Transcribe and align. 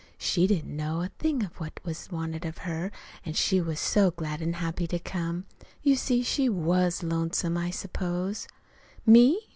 She 0.17 0.47
didn't 0.47 0.75
know 0.75 1.03
a 1.03 1.11
thing 1.19 1.43
of 1.43 1.59
what 1.59 1.79
was 1.83 2.09
wanted 2.11 2.43
of 2.43 2.65
her, 2.65 2.91
an' 3.23 3.33
she 3.33 3.61
was 3.61 3.79
so 3.79 4.09
glad 4.09 4.41
an' 4.41 4.53
happy 4.53 4.87
to 4.87 4.97
come. 4.97 5.45
You 5.83 5.95
see, 5.95 6.23
she 6.23 6.49
was 6.49 7.03
lonesome, 7.03 7.55
I 7.55 7.69
suppose. 7.69 8.47
"'Me? 9.05 9.41